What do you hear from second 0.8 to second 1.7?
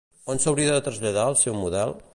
traslladar el seu